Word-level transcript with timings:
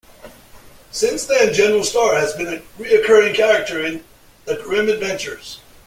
Since 0.89 1.27
then 1.27 1.53
General 1.53 1.81
Skarr 1.81 2.15
has 2.19 2.33
been 2.33 2.47
a 2.47 2.63
recurring 2.79 3.35
character 3.35 3.85
in 3.85 4.03
the 4.45 4.55
"Grim 4.55 4.89
Adventures". 4.89 5.59